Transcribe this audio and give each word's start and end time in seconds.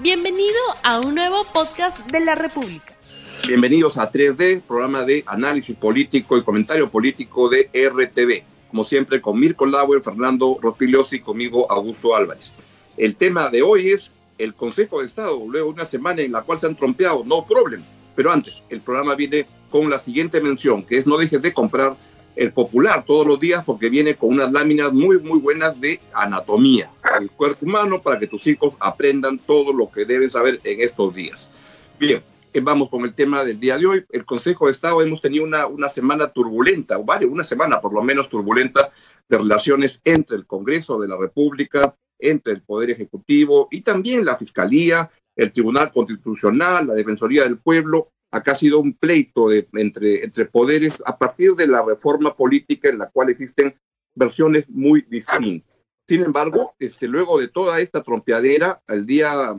Bienvenido 0.00 0.58
a 0.84 1.00
un 1.00 1.14
nuevo 1.14 1.42
podcast 1.52 2.10
de 2.10 2.20
la 2.20 2.34
República. 2.34 2.94
Bienvenidos 3.46 3.98
a 3.98 4.10
3D, 4.10 4.62
programa 4.62 5.04
de 5.04 5.22
análisis 5.26 5.76
político 5.76 6.36
y 6.38 6.42
comentario 6.42 6.90
político 6.90 7.50
de 7.50 7.68
RTV. 7.74 8.42
Como 8.70 8.84
siempre, 8.84 9.20
con 9.20 9.38
Mirko 9.38 9.66
Lauer, 9.66 10.02
Fernando 10.02 10.58
Rospigliosi 10.62 11.16
y 11.16 11.20
conmigo 11.20 11.70
Augusto 11.70 12.16
Álvarez. 12.16 12.54
El 12.96 13.16
tema 13.16 13.50
de 13.50 13.60
hoy 13.62 13.90
es 13.90 14.10
el 14.38 14.54
Consejo 14.54 15.00
de 15.00 15.06
Estado, 15.06 15.38
luego 15.46 15.68
una 15.68 15.84
semana 15.84 16.22
en 16.22 16.32
la 16.32 16.40
cual 16.40 16.58
se 16.58 16.66
han 16.66 16.76
trompeado, 16.76 17.22
no 17.24 17.44
problem. 17.46 17.82
Pero 18.16 18.32
antes, 18.32 18.62
el 18.70 18.80
programa 18.80 19.14
viene 19.14 19.46
con 19.70 19.90
la 19.90 19.98
siguiente 19.98 20.40
mención, 20.40 20.84
que 20.84 20.96
es 20.96 21.06
no 21.06 21.18
dejes 21.18 21.42
de 21.42 21.52
comprar 21.52 21.96
el 22.36 22.52
popular 22.52 23.04
todos 23.04 23.26
los 23.26 23.38
días 23.38 23.64
porque 23.64 23.90
viene 23.90 24.14
con 24.14 24.30
unas 24.30 24.50
láminas 24.52 24.92
muy, 24.92 25.18
muy 25.18 25.38
buenas 25.38 25.78
de 25.80 26.00
anatomía 26.12 26.90
del 27.18 27.30
cuerpo 27.30 27.66
humano 27.66 28.00
para 28.00 28.18
que 28.18 28.26
tus 28.26 28.46
hijos 28.46 28.74
aprendan 28.80 29.38
todo 29.38 29.72
lo 29.72 29.90
que 29.90 30.04
deben 30.04 30.30
saber 30.30 30.60
en 30.64 30.80
estos 30.80 31.14
días. 31.14 31.50
Bien, 31.98 32.22
eh, 32.52 32.60
vamos 32.60 32.88
con 32.88 33.04
el 33.04 33.14
tema 33.14 33.44
del 33.44 33.60
día 33.60 33.78
de 33.78 33.86
hoy. 33.86 34.04
El 34.10 34.24
Consejo 34.24 34.66
de 34.66 34.72
Estado 34.72 35.02
hemos 35.02 35.20
tenido 35.20 35.44
una, 35.44 35.66
una 35.66 35.88
semana 35.88 36.28
turbulenta, 36.28 36.98
o 36.98 37.04
varios, 37.04 37.30
una 37.30 37.44
semana 37.44 37.80
por 37.80 37.92
lo 37.92 38.02
menos 38.02 38.28
turbulenta 38.28 38.90
de 39.28 39.38
relaciones 39.38 40.00
entre 40.04 40.36
el 40.36 40.46
Congreso 40.46 41.00
de 41.00 41.08
la 41.08 41.16
República, 41.16 41.94
entre 42.18 42.52
el 42.54 42.62
Poder 42.62 42.90
Ejecutivo 42.90 43.68
y 43.70 43.82
también 43.82 44.24
la 44.24 44.36
Fiscalía, 44.36 45.10
el 45.36 45.52
Tribunal 45.52 45.92
Constitucional, 45.92 46.86
la 46.86 46.94
Defensoría 46.94 47.42
del 47.42 47.58
Pueblo 47.58 48.08
acá 48.32 48.52
ha 48.52 48.56
sido 48.56 48.80
un 48.80 48.94
pleito 48.94 49.52
entre, 49.52 50.24
entre 50.24 50.46
poderes 50.46 51.00
a 51.06 51.16
partir 51.16 51.54
de 51.54 51.66
la 51.66 51.82
reforma 51.82 52.34
política 52.34 52.88
en 52.88 52.98
la 52.98 53.10
cual 53.10 53.30
existen 53.30 53.74
versiones 54.14 54.68
muy 54.68 55.02
distintas. 55.02 55.70
Sin 56.08 56.22
embargo, 56.22 56.74
este, 56.78 57.06
luego 57.06 57.38
de 57.38 57.48
toda 57.48 57.80
esta 57.80 58.02
trompeadera, 58.02 58.82
el 58.88 59.06
día 59.06 59.54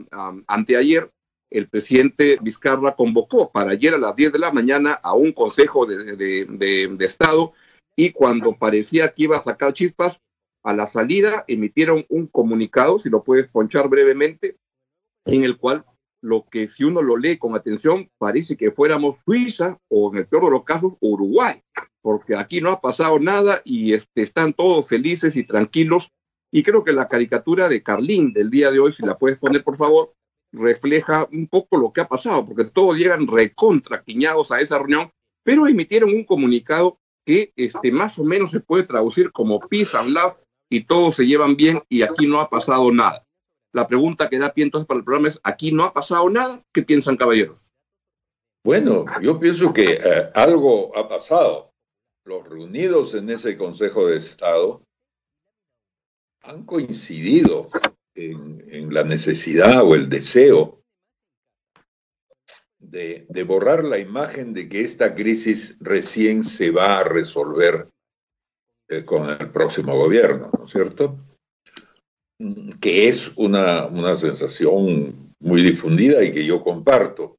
anteayer, 0.46 1.10
el 1.50 1.68
presidente 1.68 2.38
Vizcarra 2.42 2.94
convocó 2.96 3.50
para 3.50 3.70
ayer 3.70 3.94
a 3.94 3.98
las 3.98 4.14
10 4.16 4.32
de 4.32 4.38
la 4.40 4.52
mañana 4.52 4.92
a 5.02 5.14
un 5.14 5.32
consejo 5.32 5.86
de, 5.86 6.16
de 6.16 7.04
Estado 7.04 7.52
y 7.96 8.10
cuando 8.10 8.56
parecía 8.56 9.14
que 9.14 9.22
iba 9.24 9.38
a 9.38 9.42
sacar 9.42 9.72
chispas, 9.72 10.20
a 10.64 10.72
la 10.72 10.86
salida 10.86 11.44
emitieron 11.46 12.04
un 12.08 12.26
comunicado, 12.26 12.98
si 12.98 13.08
lo 13.08 13.22
puedes 13.22 13.48
ponchar 13.48 13.88
brevemente, 13.88 14.56
en 15.26 15.44
el 15.44 15.58
cual 15.58 15.84
lo 16.24 16.46
que 16.50 16.68
si 16.68 16.84
uno 16.84 17.02
lo 17.02 17.18
lee 17.18 17.36
con 17.36 17.54
atención 17.54 18.10
parece 18.16 18.56
que 18.56 18.70
fuéramos 18.70 19.18
Suiza 19.26 19.78
o 19.88 20.10
en 20.10 20.18
el 20.18 20.26
peor 20.26 20.44
de 20.44 20.50
los 20.52 20.64
casos 20.64 20.94
Uruguay, 21.00 21.62
porque 22.00 22.34
aquí 22.34 22.62
no 22.62 22.70
ha 22.70 22.80
pasado 22.80 23.18
nada 23.20 23.60
y 23.62 23.92
este, 23.92 24.22
están 24.22 24.54
todos 24.54 24.88
felices 24.88 25.36
y 25.36 25.44
tranquilos. 25.44 26.10
Y 26.50 26.62
creo 26.62 26.82
que 26.82 26.92
la 26.92 27.08
caricatura 27.08 27.68
de 27.68 27.82
Carlín 27.82 28.32
del 28.32 28.50
día 28.50 28.70
de 28.70 28.80
hoy, 28.80 28.92
si 28.92 29.04
la 29.04 29.18
puedes 29.18 29.38
poner 29.38 29.62
por 29.62 29.76
favor, 29.76 30.14
refleja 30.50 31.28
un 31.30 31.46
poco 31.46 31.76
lo 31.76 31.92
que 31.92 32.00
ha 32.00 32.08
pasado, 32.08 32.46
porque 32.46 32.64
todos 32.64 32.96
llegan 32.96 33.26
recontraquiñados 33.26 34.50
a 34.50 34.60
esa 34.60 34.78
reunión, 34.78 35.10
pero 35.42 35.66
emitieron 35.66 36.10
un 36.10 36.24
comunicado 36.24 36.98
que 37.26 37.52
este, 37.56 37.92
más 37.92 38.18
o 38.18 38.24
menos 38.24 38.50
se 38.50 38.60
puede 38.60 38.84
traducir 38.84 39.30
como 39.30 39.60
peace 39.60 39.96
and 39.96 40.10
love 40.10 40.36
y 40.70 40.84
todos 40.84 41.16
se 41.16 41.26
llevan 41.26 41.56
bien 41.56 41.82
y 41.88 42.02
aquí 42.02 42.26
no 42.26 42.40
ha 42.40 42.48
pasado 42.48 42.90
nada. 42.90 43.23
La 43.74 43.88
pregunta 43.88 44.28
que 44.30 44.38
da 44.38 44.54
pie 44.54 44.62
entonces 44.64 44.86
para 44.86 44.98
el 44.98 45.04
programa 45.04 45.28
es, 45.28 45.40
¿aquí 45.42 45.72
no 45.72 45.82
ha 45.82 45.92
pasado 45.92 46.30
nada? 46.30 46.62
¿Qué 46.72 46.84
piensan, 46.84 47.16
caballeros? 47.16 47.58
Bueno, 48.64 49.04
yo 49.20 49.40
pienso 49.40 49.72
que 49.72 49.94
eh, 49.94 50.30
algo 50.32 50.96
ha 50.96 51.08
pasado. 51.08 51.72
Los 52.24 52.48
reunidos 52.48 53.14
en 53.14 53.28
ese 53.30 53.56
Consejo 53.56 54.06
de 54.06 54.16
Estado 54.16 54.80
han 56.42 56.64
coincidido 56.64 57.68
en, 58.14 58.94
la 58.94 59.02
necesidad 59.02 59.82
o 59.82 59.96
el 59.96 60.08
deseo 60.08 60.80
de, 62.78 63.26
de, 63.28 63.42
borrar 63.42 63.82
la 63.82 63.98
imagen 63.98 64.54
de 64.54 64.68
que 64.68 64.82
esta 64.82 65.16
crisis 65.16 65.76
recién 65.80 66.44
se 66.44 66.70
va 66.70 66.98
a 66.98 67.04
resolver 67.04 67.88
eh, 68.88 69.04
con 69.04 69.28
el 69.28 69.50
próximo 69.50 69.96
gobierno, 69.96 70.50
¿no 70.56 70.64
es 70.64 70.70
cierto? 70.70 71.18
Que 72.80 73.08
es 73.08 73.32
una, 73.36 73.86
una 73.86 74.14
sensación 74.14 75.34
muy 75.40 75.62
difundida 75.62 76.24
y 76.24 76.32
que 76.32 76.44
yo 76.44 76.62
comparto. 76.62 77.38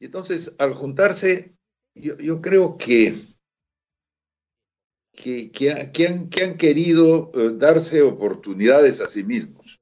Y 0.00 0.06
entonces, 0.06 0.54
al 0.58 0.74
juntarse, 0.74 1.54
yo, 1.94 2.40
creo 2.40 2.76
que, 2.76 3.26
que, 5.12 5.50
que, 5.50 5.70
han, 5.70 6.28
que 6.28 6.44
han 6.44 6.56
querido 6.56 7.30
eh, 7.34 7.52
darse 7.54 8.02
oportunidades 8.02 9.00
a 9.00 9.06
sí 9.06 9.24
mismos. 9.24 9.80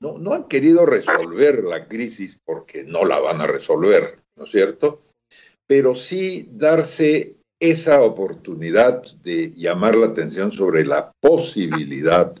No, 0.00 0.16
no 0.18 0.32
han 0.32 0.46
querido 0.46 0.86
resolver 0.86 1.64
la 1.64 1.88
crisis 1.88 2.38
porque 2.44 2.84
no 2.84 3.04
la 3.04 3.18
van 3.18 3.40
a 3.40 3.48
resolver, 3.48 4.22
¿no 4.36 4.44
es 4.44 4.50
cierto? 4.50 5.02
Pero 5.66 5.94
sí 5.96 6.48
darse 6.52 7.36
esa 7.60 8.02
oportunidad 8.02 9.02
de 9.22 9.50
llamar 9.50 9.96
la 9.96 10.06
atención 10.06 10.52
sobre 10.52 10.86
la 10.86 11.12
posibilidad 11.20 12.34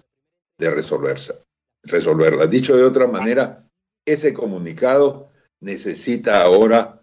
de 0.58 0.70
resolverse, 0.70 1.44
resolverla. 1.84 2.46
Dicho 2.46 2.76
de 2.76 2.84
otra 2.84 3.06
manera, 3.06 3.64
ese 4.06 4.34
comunicado 4.34 5.30
necesita 5.60 6.42
ahora 6.42 7.02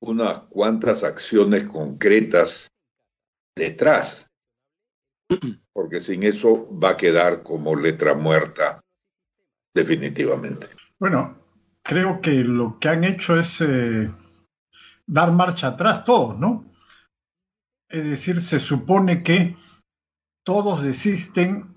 unas 0.00 0.40
cuantas 0.40 1.04
acciones 1.04 1.68
concretas 1.68 2.70
detrás, 3.56 4.28
porque 5.72 6.00
sin 6.00 6.22
eso 6.22 6.68
va 6.78 6.90
a 6.90 6.96
quedar 6.96 7.42
como 7.42 7.76
letra 7.76 8.14
muerta 8.14 8.80
definitivamente. 9.74 10.68
Bueno, 10.98 11.38
creo 11.82 12.20
que 12.20 12.32
lo 12.32 12.78
que 12.78 12.88
han 12.88 13.04
hecho 13.04 13.38
es 13.38 13.60
eh, 13.60 14.08
dar 15.06 15.32
marcha 15.32 15.68
atrás 15.68 16.04
todos, 16.04 16.38
¿no? 16.38 16.70
Es 17.88 18.04
decir, 18.04 18.40
se 18.40 18.58
supone 18.58 19.22
que 19.22 19.56
todos 20.44 20.82
desisten 20.82 21.71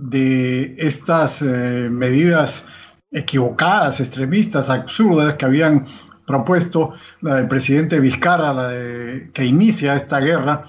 de 0.00 0.74
estas 0.78 1.42
eh, 1.42 1.88
medidas 1.90 2.64
equivocadas, 3.10 4.00
extremistas, 4.00 4.70
absurdas 4.70 5.34
que 5.34 5.44
habían 5.44 5.86
propuesto 6.26 6.94
la 7.20 7.36
del 7.36 7.48
presidente 7.48 8.00
Vizcarra, 8.00 8.54
la 8.54 8.68
de, 8.68 9.30
que 9.32 9.44
inicia 9.44 9.96
esta 9.96 10.20
guerra 10.20 10.62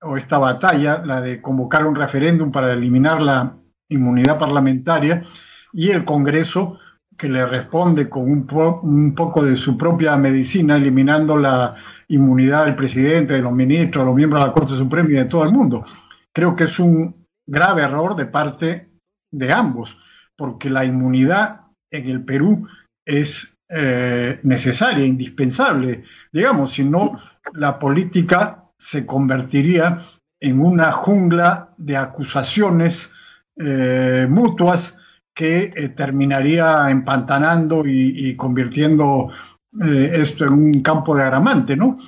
o 0.00 0.16
esta 0.16 0.38
batalla, 0.38 1.02
la 1.04 1.20
de 1.20 1.42
convocar 1.42 1.86
un 1.86 1.96
referéndum 1.96 2.52
para 2.52 2.72
eliminar 2.72 3.20
la 3.20 3.56
inmunidad 3.88 4.38
parlamentaria, 4.38 5.22
y 5.72 5.90
el 5.90 6.04
Congreso 6.04 6.78
que 7.16 7.28
le 7.28 7.44
responde 7.46 8.08
con 8.08 8.30
un, 8.30 8.46
un 8.82 9.14
poco 9.14 9.42
de 9.42 9.56
su 9.56 9.76
propia 9.76 10.16
medicina, 10.16 10.76
eliminando 10.76 11.36
la 11.36 11.74
inmunidad 12.08 12.66
del 12.66 12.76
presidente, 12.76 13.34
de 13.34 13.42
los 13.42 13.52
ministros, 13.52 14.04
de 14.04 14.06
los 14.06 14.14
miembros 14.14 14.42
de 14.42 14.46
la 14.46 14.52
Corte 14.52 14.74
Suprema 14.74 15.08
y 15.10 15.14
de 15.14 15.24
todo 15.24 15.44
el 15.44 15.52
mundo. 15.52 15.84
Creo 16.32 16.54
que 16.54 16.64
es 16.64 16.78
un 16.78 17.25
grave 17.46 17.82
error 17.82 18.16
de 18.16 18.26
parte 18.26 18.90
de 19.32 19.52
ambos, 19.52 19.96
porque 20.36 20.70
la 20.70 20.84
inmunidad 20.84 21.62
en 21.90 22.08
el 22.08 22.24
Perú 22.24 22.66
es 23.06 23.56
eh, 23.68 24.38
necesaria, 24.42 25.04
indispensable. 25.04 26.04
Digamos, 26.32 26.72
si 26.72 26.84
no, 26.84 27.18
la 27.54 27.78
política 27.78 28.64
se 28.78 29.06
convertiría 29.06 30.02
en 30.40 30.60
una 30.60 30.92
jungla 30.92 31.74
de 31.76 31.96
acusaciones 31.96 33.10
eh, 33.56 34.26
mutuas 34.28 34.96
que 35.34 35.72
eh, 35.74 35.88
terminaría 35.90 36.90
empantanando 36.90 37.84
y, 37.86 38.36
convirtiendo 38.36 39.30
esto 39.78 40.46
en 40.46 40.52
un 40.54 40.80
campo 40.80 41.14
de 41.14 41.22
agramante, 41.22 41.76
¿no? 41.76 41.98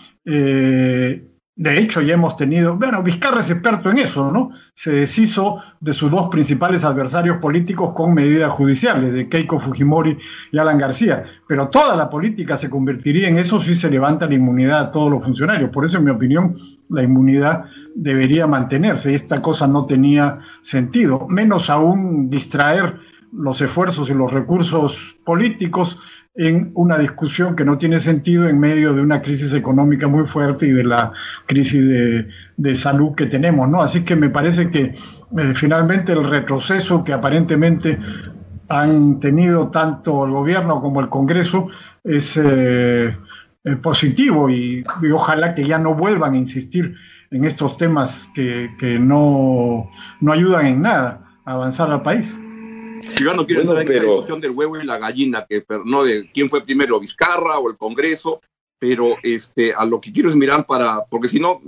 De 1.59 1.77
hecho, 1.77 2.01
ya 2.01 2.15
hemos 2.15 2.37
tenido, 2.37 2.77
bueno, 2.77 3.03
Vizcarra 3.03 3.41
es 3.41 3.51
experto 3.51 3.91
en 3.91 3.99
eso, 3.99 4.31
¿no? 4.31 4.51
Se 4.75 4.93
deshizo 4.93 5.61
de 5.81 5.93
sus 5.93 6.09
dos 6.09 6.29
principales 6.29 6.85
adversarios 6.85 7.39
políticos 7.39 7.95
con 7.97 8.15
medidas 8.15 8.53
judiciales, 8.53 9.13
de 9.13 9.29
Keiko 9.29 9.59
Fujimori 9.59 10.17
y 10.53 10.59
Alan 10.59 10.79
García. 10.79 11.25
Pero 11.49 11.69
toda 11.69 11.97
la 11.97 12.09
política 12.09 12.57
se 12.57 12.71
convertiría 12.71 13.27
en 13.27 13.39
eso 13.39 13.61
si 13.61 13.75
se 13.75 13.91
levanta 13.91 14.29
la 14.29 14.35
inmunidad 14.35 14.79
a 14.79 14.91
todos 14.93 15.11
los 15.11 15.25
funcionarios. 15.25 15.71
Por 15.71 15.85
eso, 15.85 15.99
en 15.99 16.05
mi 16.05 16.13
opinión, 16.13 16.55
la 16.91 17.03
inmunidad 17.03 17.65
debería 17.97 18.47
mantenerse. 18.47 19.13
Esta 19.13 19.43
cosa 19.43 19.67
no 19.67 19.85
tenía 19.85 20.39
sentido, 20.63 21.27
menos 21.29 21.71
aún 21.71 22.31
distraer 22.31 23.01
los 23.33 23.61
esfuerzos 23.61 24.09
y 24.09 24.15
los 24.15 24.33
recursos 24.33 25.17
políticos 25.25 25.99
en 26.39 26.71
una 26.75 26.97
discusión 26.97 27.57
que 27.57 27.65
no 27.65 27.77
tiene 27.77 27.99
sentido 27.99 28.49
en 28.49 28.61
medio 28.61 28.95
de 28.95 29.01
una 29.03 29.21
crisis 29.21 29.53
económica 29.55 30.07
muy 30.07 30.25
fuerte 30.25 30.69
y 30.69 30.71
de 30.71 30.85
la 30.85 31.13
crisis 31.47 31.85
de, 32.57 32.75
salud 32.77 33.17
que 33.17 33.27
tenemos, 33.27 33.69
¿no? 33.69 33.83
Así 33.83 34.05
que 34.05 34.15
me 34.15 34.31
parece 34.31 34.71
que 34.71 34.95
eh, 35.37 35.55
finalmente 35.55 36.13
el 36.13 36.23
retroceso 36.23 37.03
que 37.03 37.13
aparentemente 37.13 37.99
han 38.69 39.19
tenido 39.19 39.69
tanto 39.71 40.25
el 40.27 40.31
gobierno 40.31 40.81
como 40.81 41.01
el 41.01 41.09
Congreso 41.09 41.67
es 42.05 42.39
eh, 42.41 43.17
positivo 43.83 44.49
y, 44.49 44.85
ojalá 45.13 45.57
que 45.57 45.67
ya 45.67 45.81
no 45.81 45.97
vuelvan 45.97 46.35
a 46.35 46.37
insistir 46.37 46.95
en 47.33 47.47
estos 47.47 47.77
temas 47.77 48.31
que, 48.33 48.71
que 48.79 49.01
no, 49.01 49.91
no 50.21 50.33
ayudan 50.33 50.67
en 50.67 50.83
nada 50.83 51.21
a 51.45 51.55
avanzar 51.55 51.91
al 51.91 52.03
país. 52.03 52.39
Yo 53.21 53.35
no 53.35 53.47
quiero 53.47 53.63
entrar 53.63 53.83
en 53.83 53.89
la 53.89 54.03
discusión 54.03 54.41
del 54.41 54.53
huevo 54.53 54.77
y 54.77 54.85
la 54.85 54.99
gallina, 54.99 55.47
que 55.49 55.65
no 55.85 56.05
de 56.05 56.31
quién 56.33 56.49
fue 56.49 56.65
primero, 56.65 57.01
Vizcarra 57.01 57.59
o 57.59 57.71
el 57.71 57.77
Congreso, 57.77 58.41
pero 58.79 59.17
este, 59.23 59.75
a 59.75 59.85
lo 59.85 60.01
que 60.01 60.13
quiero 60.13 60.31
es 60.31 60.37
mirar 60.37 60.67
para, 60.67 61.05
porque 61.07 61.29
si 61.29 61.41
no, 61.41 61.61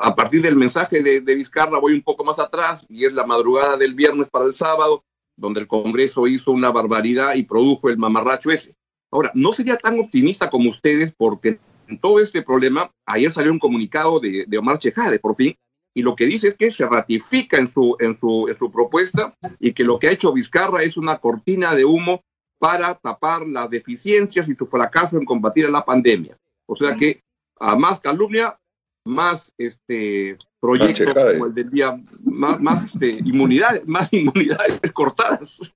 a 0.00 0.14
partir 0.14 0.42
del 0.42 0.56
mensaje 0.56 1.02
de, 1.02 1.20
de, 1.20 1.34
Vizcarra 1.34 1.78
voy 1.78 1.92
un 1.92 2.02
poco 2.02 2.24
más 2.24 2.38
atrás 2.38 2.86
y 2.88 3.04
es 3.04 3.12
la 3.12 3.26
madrugada 3.26 3.76
del 3.76 3.94
viernes 3.94 4.28
para 4.30 4.46
el 4.46 4.54
sábado, 4.54 5.04
donde 5.36 5.60
el 5.60 5.66
Congreso 5.66 6.26
hizo 6.26 6.52
una 6.52 6.70
barbaridad 6.70 7.34
y 7.34 7.42
produjo 7.42 7.90
el 7.90 7.98
mamarracho 7.98 8.50
ese. 8.50 8.74
Ahora, 9.10 9.30
no 9.34 9.52
sería 9.52 9.76
tan 9.76 9.98
optimista 10.00 10.48
como 10.48 10.70
ustedes 10.70 11.12
porque 11.16 11.58
en 11.86 11.98
todo 11.98 12.20
este 12.20 12.42
problema, 12.42 12.90
ayer 13.04 13.30
salió 13.30 13.52
un 13.52 13.58
comunicado 13.58 14.18
de, 14.18 14.44
de 14.46 14.58
Omar 14.58 14.78
Chejade, 14.78 15.18
por 15.18 15.34
fin, 15.34 15.54
y 15.94 16.02
lo 16.02 16.16
que 16.16 16.26
dice 16.26 16.48
es 16.48 16.54
que 16.56 16.70
se 16.70 16.86
ratifica 16.86 17.56
en 17.56 17.72
su, 17.72 17.96
en, 18.00 18.18
su, 18.18 18.48
en 18.48 18.58
su 18.58 18.70
propuesta 18.70 19.32
y 19.60 19.72
que 19.72 19.84
lo 19.84 19.98
que 19.98 20.08
ha 20.08 20.12
hecho 20.12 20.32
Vizcarra 20.32 20.82
es 20.82 20.96
una 20.96 21.18
cortina 21.18 21.74
de 21.74 21.84
humo 21.84 22.22
para 22.58 22.94
tapar 22.94 23.46
las 23.46 23.70
deficiencias 23.70 24.48
y 24.48 24.56
su 24.56 24.66
fracaso 24.66 25.16
en 25.16 25.24
combatir 25.24 25.66
a 25.66 25.70
la 25.70 25.84
pandemia. 25.84 26.36
O 26.66 26.74
sea 26.74 26.96
que 26.96 27.20
a 27.60 27.76
más 27.76 28.00
calumnia, 28.00 28.58
más 29.06 29.52
este 29.58 30.36
proyecto 30.60 31.12
como 31.14 31.46
el 31.46 31.54
del 31.54 31.70
día, 31.70 31.96
más, 32.24 32.60
más 32.60 32.84
este, 32.84 33.10
inmunidad, 33.10 33.82
más 33.84 34.12
inmunidades 34.12 34.80
cortadas. 34.92 35.74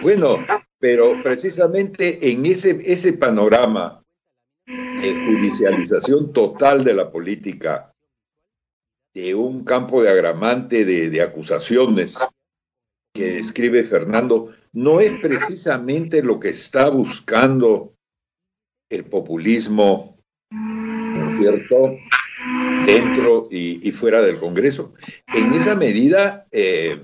Bueno, 0.00 0.38
pero 0.78 1.20
precisamente 1.22 2.30
en 2.30 2.46
ese, 2.46 2.78
ese 2.90 3.12
panorama 3.12 4.02
de 4.66 5.26
judicialización 5.26 6.32
total 6.32 6.84
de 6.84 6.94
la 6.94 7.10
política, 7.10 7.92
de 9.22 9.34
un 9.34 9.64
campo 9.64 10.02
de 10.02 10.10
agramante 10.10 10.84
de, 10.84 11.10
de 11.10 11.22
acusaciones 11.22 12.16
que 13.12 13.32
describe 13.32 13.82
Fernando, 13.82 14.54
no 14.72 15.00
es 15.00 15.12
precisamente 15.20 16.22
lo 16.22 16.38
que 16.38 16.50
está 16.50 16.88
buscando 16.88 17.94
el 18.90 19.04
populismo 19.04 20.18
¿no 20.50 21.30
es 21.30 21.36
cierto?, 21.36 21.96
dentro 22.86 23.48
y, 23.50 23.90
fuera 23.92 24.22
del 24.22 24.38
Congreso. 24.38 24.94
En 25.34 25.52
esa 25.52 25.74
medida, 25.74 26.46
eh, 26.52 27.02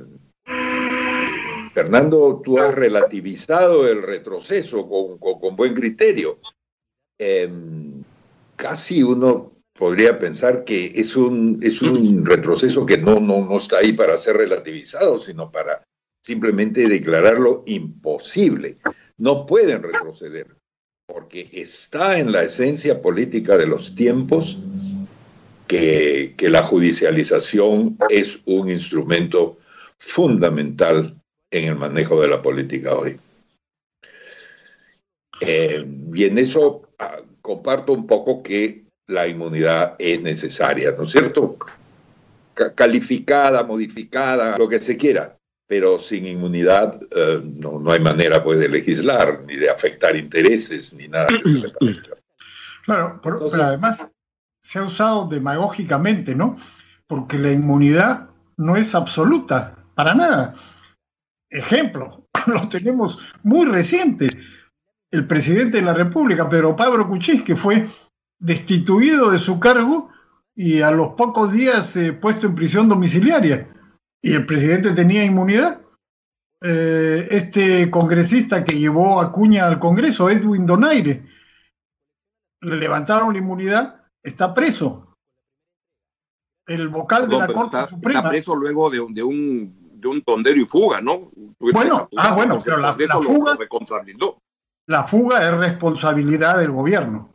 Fernando, 1.74 2.40
tú 2.44 2.58
has 2.58 2.74
relativizado 2.74 3.88
el 3.88 4.02
retroceso 4.02 4.88
con, 4.88 5.56
buen 5.56 5.74
criterio. 5.74 6.38
Em, 7.18 8.02
casi 8.56 9.02
uno 9.02 9.53
podría 9.76 10.18
pensar 10.18 10.64
que 10.64 10.92
es 10.94 11.16
un, 11.16 11.58
es 11.62 11.82
un 11.82 12.24
retroceso 12.24 12.86
que 12.86 12.98
no, 12.98 13.20
no, 13.20 13.44
no 13.44 13.56
está 13.56 13.78
ahí 13.78 13.92
para 13.92 14.16
ser 14.16 14.36
relativizado, 14.36 15.18
sino 15.18 15.50
para 15.50 15.82
simplemente 16.22 16.88
declararlo 16.88 17.64
imposible. 17.66 18.78
No 19.18 19.46
pueden 19.46 19.82
retroceder 19.82 20.56
porque 21.06 21.48
está 21.52 22.18
en 22.18 22.32
la 22.32 22.44
esencia 22.44 23.02
política 23.02 23.56
de 23.56 23.66
los 23.66 23.94
tiempos 23.94 24.58
que, 25.66 26.34
la 26.38 26.62
judicialización 26.62 27.96
es 28.08 28.40
un 28.46 28.70
instrumento 28.70 29.58
fundamental 29.98 31.20
en 31.50 31.64
el 31.64 31.76
manejo 31.76 32.20
de 32.20 32.28
la 32.28 32.42
política 32.42 32.94
hoy. 32.94 33.18
Eh, 35.40 35.84
y 36.14 36.24
en 36.24 36.38
eso 36.38 36.82
ah, 36.98 37.20
comparto 37.40 37.92
un 37.92 38.06
poco 38.06 38.42
que 38.42 38.83
la 39.06 39.26
inmunidad 39.28 39.96
es 39.98 40.20
necesaria, 40.20 40.92
¿no 40.96 41.02
es 41.02 41.10
cierto? 41.10 41.56
calificada, 42.74 43.64
modificada, 43.64 44.56
lo 44.56 44.68
que 44.68 44.78
se 44.78 44.96
quiera, 44.96 45.36
pero 45.66 45.98
sin 45.98 46.26
inmunidad 46.26 47.00
eh, 47.10 47.42
no, 47.42 47.80
no, 47.80 47.90
hay 47.90 48.00
manera 48.00 48.42
pues, 48.42 48.58
de 48.58 48.68
legislar, 48.68 49.42
ni 49.46 49.56
de 49.56 49.70
afectar 49.70 50.16
intereses, 50.16 50.92
ni 50.94 51.08
nada. 51.08 51.28
Claro, 52.84 53.18
pero, 53.22 53.48
además 53.64 54.10
se 54.62 54.78
ha 54.78 54.82
usado 54.82 55.26
demagógicamente, 55.26 56.34
¿no? 56.34 56.58
Porque 57.06 57.38
la 57.38 57.50
inmunidad 57.50 58.28
no 58.58 58.76
es 58.76 58.94
absoluta, 58.94 59.74
para 59.94 60.14
nada. 60.14 60.54
Ejemplo, 61.48 62.26
lo 62.46 62.68
tenemos 62.68 63.18
muy 63.42 63.64
reciente. 63.64 64.28
El 65.10 65.26
presidente 65.26 65.78
de 65.78 65.82
la 65.82 65.94
República, 65.94 66.46
Pedro 66.46 66.76
Pablo 66.76 67.08
que 67.46 67.56
fue 67.56 67.86
destituido 68.44 69.30
de 69.30 69.38
su 69.38 69.58
cargo 69.58 70.10
y 70.54 70.82
a 70.82 70.90
los 70.90 71.14
pocos 71.14 71.50
días 71.50 71.96
eh, 71.96 72.12
puesto 72.12 72.46
en 72.46 72.54
prisión 72.54 72.88
domiciliaria 72.88 73.74
y 74.22 74.34
el 74.34 74.44
presidente 74.44 74.92
tenía 74.92 75.24
inmunidad. 75.24 75.80
Eh, 76.60 77.26
este 77.30 77.90
congresista 77.90 78.64
que 78.64 78.78
llevó 78.78 79.20
a 79.20 79.32
Cuña 79.32 79.66
al 79.66 79.78
Congreso, 79.78 80.30
Edwin 80.30 80.66
Donaire, 80.66 81.26
le 82.60 82.76
levantaron 82.76 83.32
la 83.32 83.38
inmunidad, 83.38 84.02
está 84.22 84.52
preso. 84.54 85.16
El 86.66 86.88
vocal 86.88 87.28
de 87.28 87.38
la 87.38 87.48
Corte 87.48 87.86
Suprema. 87.86 88.20
Está 88.20 88.30
preso 88.30 88.56
luego 88.56 88.88
de, 88.88 89.04
de, 89.10 89.22
un, 89.22 90.00
de 90.00 90.08
un 90.08 90.22
tondero 90.22 90.58
y 90.58 90.64
fuga, 90.64 91.00
¿no? 91.00 91.30
Bueno, 91.58 92.08
ah, 92.16 92.34
bueno, 92.34 92.60
pero 92.62 92.78
la, 92.78 92.94
fuga. 92.94 93.58
la 94.86 95.04
fuga 95.04 95.46
es 95.46 95.56
responsabilidad 95.58 96.58
del 96.58 96.70
gobierno. 96.70 97.33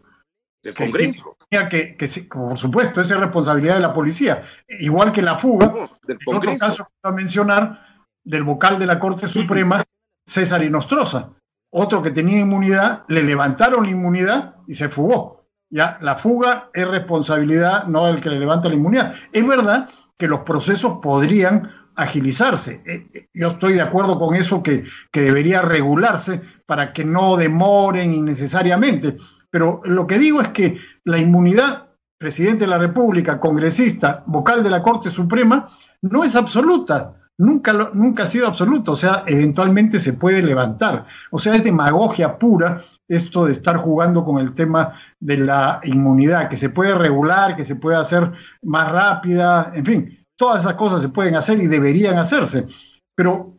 Del 0.62 0.74
Congreso 0.74 1.38
que, 1.50 1.96
que, 1.98 2.08
por 2.30 2.58
supuesto, 2.58 3.02
esa 3.02 3.16
es 3.16 3.20
responsabilidad 3.20 3.76
de 3.76 3.82
la 3.82 3.94
policía, 3.94 4.42
igual 4.68 5.12
que 5.12 5.22
la 5.22 5.38
fuga, 5.38 5.90
en 6.08 6.18
otro 6.26 6.58
caso 6.58 6.88
a 7.02 7.12
mencionar, 7.12 7.88
del 8.24 8.44
vocal 8.44 8.78
de 8.78 8.86
la 8.86 9.00
Corte 9.00 9.28
Suprema, 9.28 9.84
César 10.28 10.64
Inostroza, 10.64 11.32
otro 11.72 12.04
que 12.04 12.12
tenía 12.12 12.40
inmunidad, 12.40 13.04
le 13.08 13.24
levantaron 13.24 13.86
la 13.86 13.92
inmunidad 13.92 14.56
y 14.68 14.76
se 14.76 14.90
fugó. 14.90 15.48
Ya, 15.72 15.98
la 16.02 16.16
fuga 16.16 16.70
es 16.74 16.88
responsabilidad 16.88 17.86
no 17.86 18.06
del 18.06 18.22
que 18.22 18.30
le 18.30 18.40
levanta 18.40 18.70
la 18.70 18.76
inmunidad. 18.76 19.16
Es 19.32 19.48
verdad 19.48 19.90
que 20.18 20.28
los 20.28 20.42
procesos 20.42 21.00
podrían 21.02 21.72
agilizarse. 21.96 22.84
Eh, 22.86 23.08
eh, 23.14 23.28
yo 23.34 23.50
estoy 23.50 23.74
de 23.74 23.82
acuerdo 23.82 24.20
con 24.20 24.36
eso 24.36 24.62
que, 24.62 24.84
que 25.12 25.22
debería 25.22 25.62
regularse 25.62 26.42
para 26.66 26.94
que 26.94 27.04
no 27.04 27.38
demoren 27.38 28.14
innecesariamente 28.14 29.18
pero 29.52 29.82
lo 29.86 30.08
que 30.08 30.20
digo 30.20 30.42
es 30.42 30.50
que 30.50 30.78
la 31.06 31.18
inmunidad, 31.18 31.90
presidente 32.20 32.66
de 32.66 32.70
la 32.70 32.78
República, 32.78 33.40
congresista, 33.40 34.24
vocal 34.28 34.64
de 34.64 34.70
la 34.70 34.84
Corte 34.84 35.10
Suprema, 35.10 35.70
no 36.02 36.24
es 36.24 36.36
absoluta. 36.36 37.16
Nunca, 37.38 37.72
nunca 37.94 38.24
ha 38.24 38.28
sido 38.28 38.48
absoluta, 38.48 38.92
o 38.92 38.98
sea, 38.98 39.24
eventualmente 39.26 39.98
se 39.98 40.12
puede 40.12 40.44
levantar. 40.44 41.06
O 41.32 41.40
sea, 41.40 41.56
es 41.56 41.64
demagogia 41.64 42.38
pura 42.38 42.82
esto 43.08 43.46
de 43.46 43.54
estar 43.54 43.78
jugando 43.78 44.26
con 44.26 44.40
el 44.40 44.54
tema 44.54 45.00
de 45.22 45.38
la 45.38 45.80
inmunidad, 45.86 46.50
que 46.50 46.58
se 46.58 46.70
puede 46.70 46.96
regular, 46.96 47.56
que 47.56 47.64
se 47.64 47.78
puede 47.78 47.98
hacer 47.98 48.30
más 48.62 48.92
rápida, 48.92 49.72
en 49.74 49.86
fin, 49.86 50.26
todas 50.38 50.64
esas 50.64 50.76
cosas 50.76 51.02
se 51.02 51.10
pueden 51.10 51.36
hacer 51.36 51.60
y 51.60 51.68
deberían 51.68 52.18
hacerse. 52.18 52.68
Pero 53.16 53.58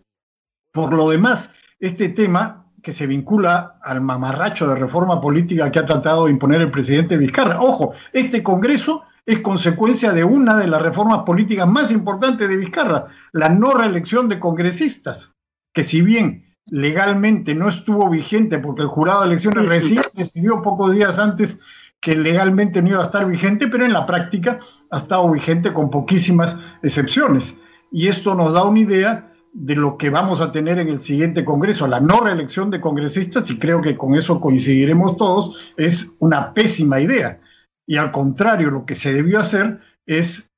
por 0.72 0.92
lo 0.92 1.08
demás, 1.08 1.50
este 1.78 2.10
tema 2.10 2.59
que 2.82 2.92
se 2.92 3.06
vincula 3.06 3.78
al 3.82 4.00
mamarracho 4.00 4.68
de 4.68 4.76
reforma 4.76 5.20
política 5.20 5.70
que 5.70 5.78
ha 5.78 5.86
tratado 5.86 6.24
de 6.24 6.32
imponer 6.32 6.60
el 6.60 6.70
presidente 6.70 7.16
Vizcarra. 7.16 7.60
Ojo, 7.60 7.92
este 8.12 8.42
Congreso 8.42 9.02
es 9.26 9.40
consecuencia 9.40 10.12
de 10.12 10.24
una 10.24 10.56
de 10.56 10.66
las 10.66 10.82
reformas 10.82 11.20
políticas 11.24 11.68
más 11.68 11.90
importantes 11.90 12.48
de 12.48 12.56
Vizcarra, 12.56 13.06
la 13.32 13.48
no 13.48 13.74
reelección 13.74 14.28
de 14.28 14.40
congresistas, 14.40 15.34
que 15.72 15.84
si 15.84 16.02
bien 16.02 16.56
legalmente 16.66 17.54
no 17.54 17.68
estuvo 17.68 18.08
vigente 18.08 18.58
porque 18.58 18.82
el 18.82 18.88
jurado 18.88 19.20
de 19.20 19.26
elecciones 19.26 19.66
recién 19.66 20.02
decidió 20.14 20.62
pocos 20.62 20.92
días 20.92 21.18
antes 21.18 21.58
que 22.00 22.16
legalmente 22.16 22.80
no 22.80 22.90
iba 22.90 23.00
a 23.00 23.04
estar 23.04 23.26
vigente, 23.26 23.68
pero 23.68 23.84
en 23.84 23.92
la 23.92 24.06
práctica 24.06 24.58
ha 24.90 24.98
estado 24.98 25.30
vigente 25.30 25.72
con 25.72 25.90
poquísimas 25.90 26.56
excepciones. 26.82 27.54
Y 27.92 28.08
esto 28.08 28.34
nos 28.34 28.54
da 28.54 28.62
una 28.64 28.80
idea 28.80 29.29
de 29.52 29.74
lo 29.74 29.96
que 29.96 30.10
vamos 30.10 30.40
a 30.40 30.52
tener 30.52 30.78
en 30.78 30.88
el 30.88 31.00
siguiente 31.00 31.44
Congreso, 31.44 31.86
la 31.86 32.00
no 32.00 32.20
reelección 32.20 32.70
de 32.70 32.80
congresistas, 32.80 33.50
y 33.50 33.58
creo 33.58 33.80
que 33.82 33.96
con 33.96 34.14
eso 34.14 34.40
coincidiremos 34.40 35.16
todos, 35.16 35.72
es 35.76 36.12
una 36.18 36.52
pésima 36.52 37.00
idea. 37.00 37.40
Y 37.86 37.96
al 37.96 38.12
contrario, 38.12 38.70
lo 38.70 38.86
que 38.86 38.94
se 38.94 39.12
debió 39.12 39.40
hacer 39.40 39.80
es 40.06 40.48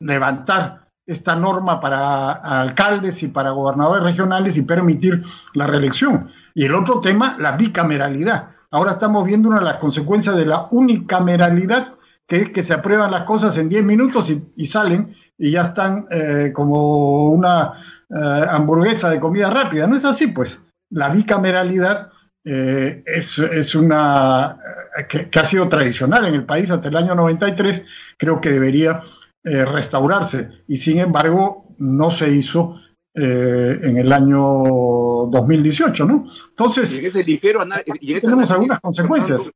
levantar 0.00 0.88
esta 1.06 1.34
norma 1.34 1.80
para 1.80 2.32
alcaldes 2.32 3.22
y 3.22 3.28
para 3.28 3.50
gobernadores 3.50 4.04
regionales 4.04 4.56
y 4.56 4.62
permitir 4.62 5.22
la 5.54 5.66
reelección. 5.66 6.30
Y 6.54 6.64
el 6.64 6.74
otro 6.74 7.00
tema, 7.00 7.36
la 7.38 7.56
bicameralidad. 7.56 8.50
Ahora 8.70 8.92
estamos 8.92 9.24
viendo 9.24 9.48
una 9.48 9.58
de 9.58 9.64
las 9.64 9.78
consecuencias 9.78 10.36
de 10.36 10.46
la 10.46 10.68
unicameralidad, 10.70 11.94
que 12.28 12.42
es 12.42 12.50
que 12.50 12.62
se 12.62 12.74
aprueban 12.74 13.10
las 13.10 13.24
cosas 13.24 13.56
en 13.56 13.68
10 13.68 13.84
minutos 13.84 14.32
y, 14.54 14.66
salen 14.66 15.16
y 15.36 15.50
ya 15.50 15.62
están 15.62 16.06
eh, 16.10 16.52
como 16.54 17.32
una 17.32 17.72
eh, 18.10 18.46
hamburguesa 18.48 19.08
de 19.08 19.20
comida 19.20 19.50
rápida. 19.50 19.86
No 19.86 19.96
es 19.96 20.04
así, 20.04 20.28
pues. 20.28 20.62
La 20.90 21.08
bicameralidad 21.08 22.10
eh, 22.44 23.02
es, 23.06 23.74
una 23.74 24.58
eh, 24.96 25.28
que, 25.30 25.38
ha 25.38 25.44
sido 25.44 25.68
tradicional 25.68 26.26
en 26.26 26.34
el 26.34 26.44
país 26.44 26.70
hasta 26.70 26.88
el 26.88 26.96
año 26.96 27.14
93, 27.14 27.84
creo 28.16 28.40
que 28.40 28.50
debería 28.50 29.00
restaurarse. 29.42 30.50
Y 30.68 30.76
sin 30.76 30.98
embargo, 30.98 31.74
no 31.78 32.10
se 32.10 32.30
hizo 32.30 32.76
eh, 33.12 33.80
en 33.82 33.96
el 33.96 34.12
año 34.12 34.38
2018, 35.30 36.04
¿no? 36.04 36.26
Entonces, 36.50 37.00
tenemos 38.20 38.50
algunas 38.52 38.80
consecuencias. 38.80 39.50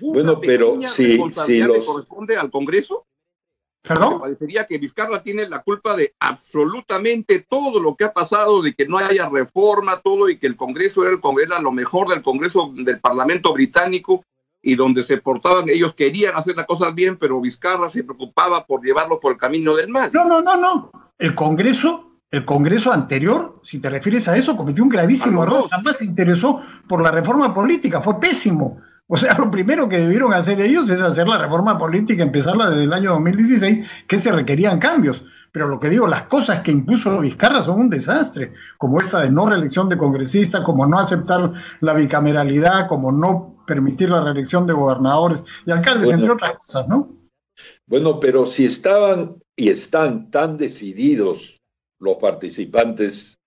Bueno, 0.00 0.40
pero 0.40 0.80
si, 0.80 1.20
si 1.30 1.58
los... 1.62 1.84
corresponde 1.84 2.38
al 2.38 2.50
Congreso? 2.50 3.06
¿Perdón? 3.88 4.14
Me 4.14 4.20
parecería 4.20 4.66
que 4.66 4.78
Vizcarra 4.78 5.22
tiene 5.22 5.48
la 5.48 5.60
culpa 5.60 5.96
de 5.96 6.14
absolutamente 6.20 7.46
todo 7.48 7.80
lo 7.80 7.96
que 7.96 8.04
ha 8.04 8.12
pasado, 8.12 8.62
de 8.62 8.74
que 8.74 8.86
no 8.86 8.98
haya 8.98 9.28
reforma, 9.28 9.96
todo, 9.96 10.28
y 10.28 10.38
que 10.38 10.46
el 10.46 10.56
Congreso 10.56 11.02
era, 11.02 11.12
el 11.12 11.20
Congreso, 11.20 11.52
era 11.54 11.62
lo 11.62 11.72
mejor 11.72 12.08
del 12.08 12.22
Congreso 12.22 12.72
del 12.74 13.00
Parlamento 13.00 13.52
británico, 13.52 14.24
y 14.60 14.74
donde 14.74 15.02
se 15.02 15.18
portaban, 15.18 15.68
ellos 15.68 15.94
querían 15.94 16.36
hacer 16.36 16.56
las 16.56 16.66
cosas 16.66 16.94
bien, 16.94 17.16
pero 17.16 17.40
Vizcarra 17.40 17.88
se 17.88 18.04
preocupaba 18.04 18.66
por 18.66 18.84
llevarlo 18.84 19.20
por 19.20 19.32
el 19.32 19.38
camino 19.38 19.74
del 19.74 19.88
mal. 19.88 20.10
No, 20.12 20.24
no, 20.24 20.42
no, 20.42 20.56
no. 20.56 20.90
El 21.18 21.34
Congreso, 21.34 22.12
el 22.30 22.44
Congreso 22.44 22.92
anterior, 22.92 23.60
si 23.62 23.78
te 23.78 23.88
refieres 23.88 24.28
a 24.28 24.36
eso, 24.36 24.56
cometió 24.56 24.84
un 24.84 24.90
gravísimo 24.90 25.42
error. 25.42 25.68
Jamás 25.70 25.98
se 25.98 26.04
interesó 26.04 26.60
por 26.88 27.02
la 27.02 27.10
reforma 27.10 27.54
política, 27.54 28.00
fue 28.02 28.20
pésimo. 28.20 28.80
O 29.10 29.16
sea, 29.16 29.34
lo 29.38 29.50
primero 29.50 29.88
que 29.88 29.98
debieron 29.98 30.34
hacer 30.34 30.60
ellos 30.60 30.88
es 30.90 31.00
hacer 31.00 31.26
la 31.26 31.38
reforma 31.38 31.78
política, 31.78 32.22
empezarla 32.22 32.68
desde 32.68 32.84
el 32.84 32.92
año 32.92 33.12
2016, 33.12 33.86
que 34.06 34.18
se 34.18 34.30
requerían 34.30 34.78
cambios. 34.78 35.24
Pero 35.50 35.66
lo 35.66 35.80
que 35.80 35.88
digo, 35.88 36.06
las 36.06 36.24
cosas 36.24 36.60
que 36.60 36.70
impuso 36.70 37.18
Vizcarra 37.20 37.62
son 37.62 37.80
un 37.80 37.90
desastre, 37.90 38.52
como 38.76 39.00
esta 39.00 39.22
de 39.22 39.30
no 39.30 39.48
reelección 39.48 39.88
de 39.88 39.96
congresistas, 39.96 40.60
como 40.60 40.86
no 40.86 40.98
aceptar 40.98 41.54
la 41.80 41.94
bicameralidad, 41.94 42.86
como 42.86 43.10
no 43.10 43.64
permitir 43.66 44.10
la 44.10 44.22
reelección 44.22 44.66
de 44.66 44.74
gobernadores 44.74 45.42
y 45.64 45.70
alcaldes, 45.70 46.10
entre 46.10 46.32
otras 46.32 46.52
cosas, 46.58 46.86
¿no? 46.86 47.08
Bueno, 47.86 48.20
pero 48.20 48.44
si 48.44 48.66
estaban 48.66 49.36
y 49.56 49.70
están 49.70 50.30
tan 50.30 50.58
decididos 50.58 51.58
los 51.98 52.16
participantes 52.16 53.38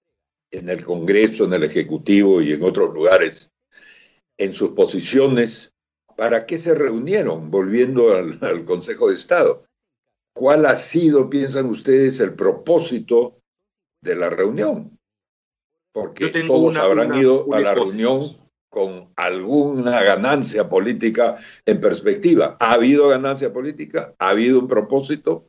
en 0.50 0.70
el 0.70 0.84
Congreso, 0.84 1.46
en 1.46 1.54
el 1.54 1.64
Ejecutivo 1.64 2.42
y 2.42 2.52
en 2.52 2.64
otros 2.64 2.94
lugares, 2.94 3.52
en 4.42 4.54
sus 4.54 4.72
posiciones, 4.72 5.72
¿para 6.18 6.48
qué 6.48 6.58
se 6.58 6.74
reunieron? 6.74 7.52
Volviendo 7.52 8.16
al, 8.16 8.66
Consejo 8.66 9.10
de 9.10 9.14
Estado. 9.14 9.66
¿Cuál 10.34 10.66
ha 10.66 10.76
sido, 10.76 11.30
piensan 11.30 11.68
ustedes, 11.68 12.20
el 12.20 12.34
propósito 12.34 13.38
de 14.02 14.16
la 14.16 14.32
reunión? 14.32 14.98
Porque 15.94 16.30
todos 16.30 16.76
habrán 16.78 17.14
ido 17.14 17.54
a 17.54 17.60
la 17.60 17.76
reunión 17.76 18.20
con 18.70 19.12
alguna 19.16 20.02
ganancia 20.02 20.68
política 20.68 21.36
en 21.66 21.80
perspectiva. 21.80 22.58
¿Ha 22.60 22.74
habido 22.74 23.10
ganancia 23.10 23.54
política? 23.54 24.16
¿Ha 24.18 24.30
habido 24.30 24.58
un 24.58 24.68
propósito? 24.68 25.46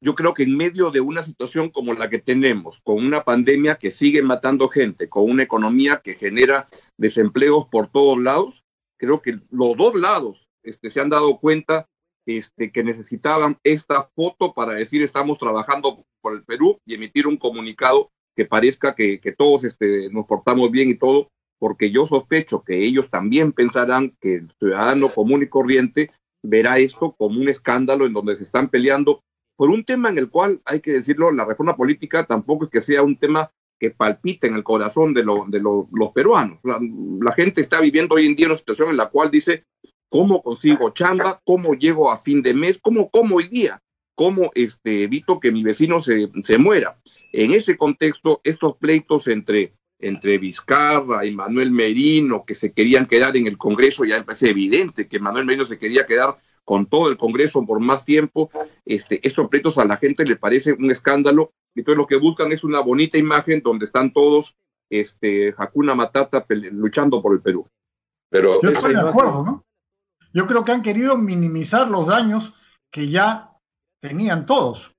Yo 0.00 0.14
creo 0.16 0.34
que 0.34 0.42
en 0.42 0.56
medio 0.56 0.90
de 0.90 1.00
una 1.00 1.22
situación 1.22 1.70
como 1.70 1.94
la 1.94 2.10
que 2.10 2.18
tenemos, 2.18 2.80
con 2.82 2.96
una 2.96 3.22
pandemia 3.22 3.76
que 3.76 3.92
sigue 3.92 4.22
matando 4.22 4.68
gente, 4.68 5.08
con 5.08 5.30
una 5.30 5.44
economía 5.44 6.00
que 6.02 6.14
genera 6.14 6.68
desempleos 6.98 7.66
por 7.68 7.88
todos 7.88 8.18
lados, 8.18 8.64
creo 8.98 9.20
que 9.22 9.36
los 9.50 9.76
dos 9.76 9.94
lados 9.94 10.50
este, 10.62 10.90
se 10.90 11.00
han 11.00 11.10
dado 11.10 11.38
cuenta 11.38 11.88
este, 12.26 12.72
que 12.72 12.82
necesitaban 12.82 13.58
esta 13.62 14.02
foto 14.02 14.52
para 14.52 14.72
decir 14.72 15.02
estamos 15.02 15.38
trabajando 15.38 16.04
por 16.20 16.34
el 16.34 16.44
Perú 16.44 16.78
y 16.84 16.94
emitir 16.94 17.26
un 17.26 17.36
comunicado 17.36 18.10
que 18.34 18.44
parezca 18.44 18.94
que, 18.94 19.20
que 19.20 19.32
todos 19.32 19.64
este, 19.64 20.10
nos 20.10 20.26
portamos 20.26 20.70
bien 20.70 20.90
y 20.90 20.96
todo, 20.96 21.30
porque 21.58 21.90
yo 21.90 22.06
sospecho 22.06 22.62
que 22.64 22.84
ellos 22.84 23.08
también 23.10 23.52
pensarán 23.52 24.16
que 24.20 24.36
el 24.36 24.52
ciudadano 24.58 25.12
común 25.14 25.42
y 25.42 25.48
corriente 25.48 26.10
verá 26.42 26.78
esto 26.78 27.14
como 27.16 27.40
un 27.40 27.48
escándalo 27.48 28.06
en 28.06 28.12
donde 28.12 28.36
se 28.36 28.42
están 28.42 28.68
peleando 28.68 29.22
por 29.56 29.70
un 29.70 29.84
tema 29.84 30.10
en 30.10 30.18
el 30.18 30.30
cual, 30.30 30.60
hay 30.64 30.80
que 30.80 30.92
decirlo, 30.92 31.32
la 31.32 31.44
reforma 31.44 31.76
política 31.76 32.26
tampoco 32.26 32.64
es 32.64 32.70
que 32.70 32.80
sea 32.82 33.02
un 33.02 33.16
tema 33.16 33.50
que 33.78 33.90
palpite 33.90 34.46
en 34.46 34.54
el 34.54 34.64
corazón 34.64 35.12
de, 35.14 35.22
de 35.22 35.60
los 35.60 36.12
peruanos. 36.14 36.58
La, 36.62 37.32
gente 37.32 37.60
está 37.60 37.80
viviendo 37.80 38.14
hoy 38.14 38.26
en 38.26 38.36
día 38.36 38.46
una 38.46 38.56
situación 38.56 38.90
en 38.90 38.96
la 38.96 39.08
cual 39.08 39.30
dice, 39.30 39.64
¿cómo 40.08 40.42
consigo 40.42 40.90
chamba? 40.90 41.40
¿Cómo 41.44 41.74
llego 41.74 42.10
a 42.10 42.16
fin 42.16 42.42
de 42.42 42.54
mes? 42.54 42.78
¿Cómo 42.78 43.10
como 43.10 43.36
hoy 43.36 43.48
día? 43.48 43.80
¿Cómo 44.14 44.50
este, 44.54 45.02
evito 45.02 45.40
que 45.40 45.52
mi 45.52 45.62
vecino 45.62 46.00
se, 46.00 46.30
se 46.42 46.58
muera? 46.58 46.98
En 47.32 47.52
ese 47.52 47.76
contexto, 47.76 48.40
estos 48.44 48.76
pleitos 48.76 49.28
entre 49.28 49.74
entre 49.98 50.38
Vizcarra 50.38 51.24
y 51.24 51.32
Manuel 51.32 51.70
Merino, 51.70 52.44
que 52.44 52.54
se 52.54 52.72
querían 52.72 53.06
quedar 53.06 53.36
en 53.36 53.46
el 53.46 53.56
Congreso, 53.56 54.04
ya 54.04 54.22
parece 54.24 54.50
evidente 54.50 55.08
que 55.08 55.18
Manuel 55.18 55.46
Merino 55.46 55.66
se 55.66 55.78
quería 55.78 56.06
quedar 56.06 56.36
con 56.66 56.86
todo 56.86 57.08
el 57.08 57.16
Congreso 57.16 57.64
por 57.64 57.80
más 57.80 58.04
tiempo, 58.04 58.50
este, 58.84 59.26
estos 59.26 59.48
pleitos 59.48 59.78
a 59.78 59.84
la 59.84 59.96
gente 59.96 60.26
le 60.26 60.36
parece 60.36 60.72
un 60.72 60.90
escándalo, 60.90 61.52
entonces 61.74 61.96
lo 61.96 62.06
que 62.06 62.16
buscan 62.16 62.52
es 62.52 62.64
una 62.64 62.80
bonita 62.80 63.16
imagen 63.16 63.62
donde 63.62 63.86
están 63.86 64.12
todos, 64.12 64.56
este, 64.90 65.54
Hakuna 65.56 65.94
Matata 65.94 66.44
luchando 66.72 67.22
por 67.22 67.34
el 67.34 67.40
Perú. 67.40 67.66
Pero 68.28 68.60
Yo 68.60 68.70
estoy 68.70 68.94
de 68.94 69.00
acuerdo, 69.00 69.44
¿no? 69.44 69.64
Yo 70.34 70.46
creo 70.46 70.64
que 70.64 70.72
han 70.72 70.82
querido 70.82 71.16
minimizar 71.16 71.88
los 71.88 72.08
daños 72.08 72.52
que 72.90 73.08
ya 73.08 73.52
tenían 74.00 74.44
todos. 74.44 74.92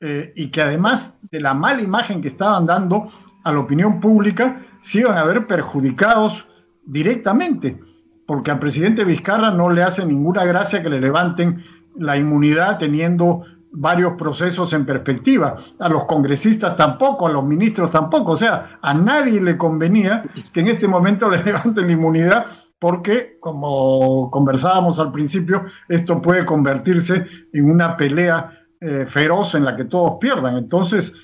Eh, 0.00 0.32
y 0.34 0.50
que 0.50 0.60
además 0.60 1.16
de 1.30 1.40
la 1.40 1.54
mala 1.54 1.82
imagen 1.82 2.20
que 2.20 2.28
estaban 2.28 2.66
dando, 2.66 3.10
a 3.44 3.52
la 3.52 3.60
opinión 3.60 4.00
pública 4.00 4.62
se 4.80 5.00
iban 5.00 5.16
a 5.16 5.24
ver 5.24 5.46
perjudicados 5.46 6.46
directamente, 6.84 7.78
porque 8.26 8.50
al 8.50 8.58
presidente 8.58 9.04
Vizcarra 9.04 9.50
no 9.50 9.70
le 9.70 9.82
hace 9.82 10.04
ninguna 10.04 10.44
gracia 10.44 10.82
que 10.82 10.90
le 10.90 11.00
levanten 11.00 11.62
la 11.96 12.16
inmunidad 12.16 12.78
teniendo 12.78 13.44
varios 13.74 14.14
procesos 14.14 14.72
en 14.72 14.86
perspectiva. 14.86 15.56
A 15.78 15.88
los 15.88 16.04
congresistas 16.04 16.76
tampoco, 16.76 17.26
a 17.26 17.32
los 17.32 17.44
ministros 17.44 17.90
tampoco. 17.90 18.32
O 18.32 18.36
sea, 18.36 18.78
a 18.80 18.94
nadie 18.94 19.40
le 19.40 19.58
convenía 19.58 20.24
que 20.52 20.60
en 20.60 20.68
este 20.68 20.88
momento 20.88 21.28
le 21.30 21.42
levanten 21.42 21.86
la 21.86 21.92
inmunidad 21.92 22.46
porque, 22.78 23.38
como 23.40 24.30
conversábamos 24.30 24.98
al 24.98 25.10
principio, 25.10 25.64
esto 25.88 26.20
puede 26.20 26.44
convertirse 26.44 27.24
en 27.52 27.70
una 27.70 27.96
pelea 27.96 28.50
eh, 28.80 29.06
feroz 29.06 29.54
en 29.54 29.64
la 29.64 29.74
que 29.74 29.84
todos 29.84 30.18
pierdan. 30.20 30.56
Entonces, 30.56 31.14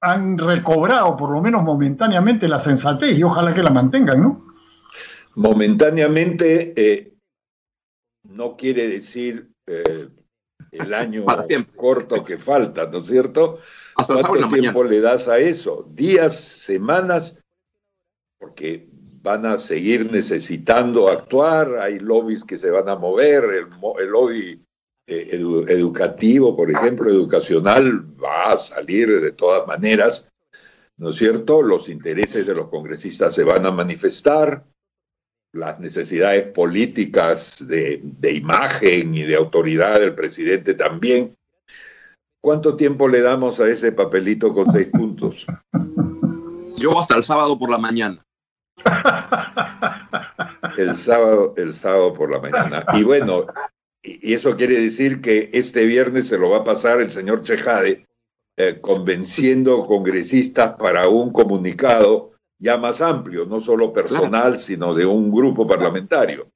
han 0.00 0.38
recobrado, 0.38 1.16
por 1.16 1.30
lo 1.30 1.40
menos 1.40 1.62
momentáneamente, 1.62 2.48
la 2.48 2.58
sensatez 2.58 3.18
y 3.18 3.22
ojalá 3.22 3.54
que 3.54 3.62
la 3.62 3.70
mantengan, 3.70 4.20
¿no? 4.20 4.43
Momentáneamente 5.36 6.72
eh, 6.76 7.14
no 8.24 8.56
quiere 8.56 8.88
decir 8.88 9.50
eh, 9.66 10.08
el 10.70 10.94
año 10.94 11.24
corto 11.74 12.24
que 12.24 12.38
falta, 12.38 12.86
¿no 12.86 12.98
es 12.98 13.06
cierto? 13.06 13.58
Hasta 13.96 14.22
¿Cuánto 14.22 14.48
tiempo 14.48 14.84
le 14.84 15.00
das 15.00 15.28
a 15.28 15.38
eso? 15.38 15.88
¿Días, 15.92 16.38
semanas? 16.38 17.40
Porque 18.38 18.88
van 19.22 19.46
a 19.46 19.56
seguir 19.56 20.12
necesitando 20.12 21.08
actuar, 21.08 21.78
hay 21.78 21.98
lobbies 21.98 22.44
que 22.44 22.58
se 22.58 22.70
van 22.70 22.88
a 22.88 22.96
mover, 22.96 23.44
el, 23.44 23.68
el 23.98 24.08
lobby 24.10 24.62
eh, 25.06 25.28
educativo, 25.68 26.56
por 26.56 26.70
ejemplo, 26.70 27.10
educacional, 27.10 28.04
va 28.22 28.52
a 28.52 28.56
salir 28.56 29.20
de 29.20 29.32
todas 29.32 29.66
maneras, 29.66 30.30
¿no 30.96 31.10
es 31.10 31.16
cierto? 31.16 31.62
Los 31.62 31.88
intereses 31.88 32.46
de 32.46 32.54
los 32.54 32.68
congresistas 32.68 33.34
se 33.34 33.44
van 33.44 33.64
a 33.64 33.70
manifestar, 33.70 34.64
las 35.54 35.78
necesidades 35.78 36.48
políticas 36.48 37.66
de, 37.66 38.00
de 38.02 38.32
imagen 38.32 39.14
y 39.14 39.22
de 39.22 39.36
autoridad 39.36 40.00
del 40.00 40.14
presidente 40.14 40.74
también. 40.74 41.34
¿Cuánto 42.42 42.76
tiempo 42.76 43.08
le 43.08 43.22
damos 43.22 43.60
a 43.60 43.68
ese 43.68 43.92
papelito 43.92 44.52
con 44.52 44.70
seis 44.70 44.88
puntos? 44.88 45.46
Yo 46.76 47.00
hasta 47.00 47.16
el 47.16 47.22
sábado 47.22 47.58
por 47.58 47.70
la 47.70 47.78
mañana. 47.78 48.22
El 50.76 50.96
sábado, 50.96 51.54
el 51.56 51.72
sábado 51.72 52.12
por 52.12 52.30
la 52.30 52.40
mañana. 52.40 52.84
Y 52.92 53.04
bueno, 53.04 53.46
y 54.02 54.34
eso 54.34 54.56
quiere 54.56 54.78
decir 54.78 55.22
que 55.22 55.50
este 55.54 55.86
viernes 55.86 56.28
se 56.28 56.36
lo 56.36 56.50
va 56.50 56.58
a 56.58 56.64
pasar 56.64 57.00
el 57.00 57.10
señor 57.10 57.44
Chejade 57.44 58.06
eh, 58.56 58.78
convenciendo 58.80 59.86
congresistas 59.86 60.74
para 60.74 61.08
un 61.08 61.32
comunicado 61.32 62.33
ya 62.58 62.76
más 62.76 63.00
amplio, 63.00 63.46
no 63.46 63.60
solo 63.60 63.92
personal, 63.92 64.58
sino 64.58 64.94
de 64.94 65.06
un 65.06 65.30
grupo 65.30 65.66
parlamentario. 65.66 66.48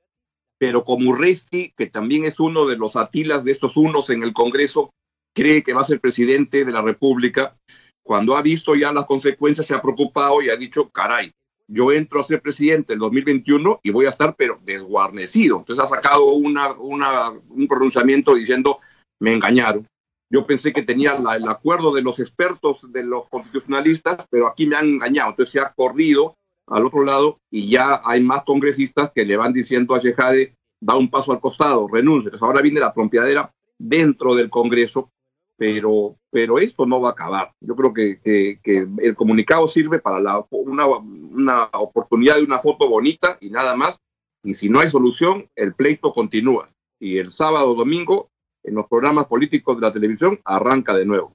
Pero 0.58 0.84
como 0.84 1.10
Urresti, 1.10 1.72
que 1.76 1.86
también 1.86 2.24
es 2.24 2.40
uno 2.40 2.66
de 2.66 2.76
los 2.76 2.96
atilas 2.96 3.44
de 3.44 3.52
estos 3.52 3.76
unos 3.76 4.10
en 4.10 4.22
el 4.22 4.32
Congreso, 4.32 4.90
cree 5.34 5.62
que 5.62 5.72
va 5.72 5.82
a 5.82 5.84
ser 5.84 6.00
presidente 6.00 6.64
de 6.64 6.72
la 6.72 6.82
República, 6.82 7.56
cuando 8.02 8.36
ha 8.36 8.42
visto 8.42 8.74
ya 8.74 8.92
las 8.92 9.06
consecuencias 9.06 9.66
se 9.66 9.74
ha 9.74 9.82
preocupado 9.82 10.40
y 10.42 10.48
ha 10.48 10.56
dicho, 10.56 10.88
caray, 10.88 11.30
yo 11.68 11.92
entro 11.92 12.20
a 12.20 12.24
ser 12.24 12.40
presidente 12.40 12.94
en 12.94 12.98
2021 12.98 13.80
y 13.82 13.90
voy 13.90 14.06
a 14.06 14.10
estar 14.10 14.34
pero 14.34 14.58
desguarnecido. 14.64 15.58
Entonces 15.58 15.84
ha 15.84 15.88
sacado 15.88 16.24
una, 16.32 16.72
un 16.72 17.68
pronunciamiento 17.68 18.34
diciendo, 18.34 18.80
me 19.20 19.34
engañaron. 19.34 19.86
Yo 20.30 20.46
pensé 20.46 20.72
que 20.72 20.82
tenía 20.82 21.12
el 21.12 21.48
acuerdo 21.48 21.92
de 21.92 22.02
los 22.02 22.20
expertos, 22.20 22.80
de 22.92 23.02
los 23.02 23.28
constitucionalistas, 23.28 24.26
pero 24.30 24.46
aquí 24.46 24.66
me 24.66 24.76
han 24.76 24.86
engañado. 24.86 25.30
Entonces 25.30 25.52
se 25.52 25.60
ha 25.60 25.72
corrido 25.72 26.36
al 26.66 26.84
otro 26.84 27.04
lado 27.04 27.38
y 27.50 27.70
ya 27.70 28.00
hay 28.04 28.20
más 28.20 28.44
congresistas 28.44 29.10
que 29.14 29.24
le 29.24 29.36
van 29.36 29.52
diciendo 29.52 29.94
a 29.94 30.00
Yejade, 30.00 30.54
da 30.80 30.96
un 30.96 31.10
paso 31.10 31.32
al 31.32 31.40
costado, 31.40 31.88
renuncia. 31.88 32.28
Entonces 32.28 32.46
ahora 32.46 32.60
viene 32.60 32.80
la 32.80 32.92
trompeadera 32.92 33.50
dentro 33.78 34.34
del 34.34 34.50
Congreso 34.50 35.10
pero, 35.58 36.16
pero 36.30 36.60
esto 36.60 36.86
no 36.86 37.00
va 37.00 37.08
a 37.08 37.12
acabar. 37.12 37.52
Yo 37.60 37.74
creo 37.74 37.92
que, 37.92 38.20
que, 38.22 38.88
el 38.98 39.16
comunicado 39.16 39.66
sirve 39.66 39.98
para 39.98 40.20
la, 40.20 40.46
una, 40.50 40.86
una 40.86 41.64
oportunidad 41.72 42.36
de 42.36 42.44
una 42.44 42.60
foto 42.60 42.88
bonita 42.88 43.36
y 43.40 43.50
nada 43.50 43.74
más. 43.74 43.98
Y 44.44 44.54
si 44.54 44.68
no 44.68 44.78
hay 44.78 44.88
solución, 44.88 45.50
el 45.56 45.74
pleito 45.74 46.14
continúa. 46.14 46.70
Y 47.00 47.18
el 47.18 47.32
sábado 47.32 47.74
domingo, 47.74 48.30
en 48.68 48.74
los 48.74 48.86
programas 48.86 49.26
políticos 49.26 49.76
de 49.76 49.86
la 49.86 49.92
televisión, 49.92 50.38
arranca 50.44 50.94
de 50.94 51.04
nuevo. 51.04 51.34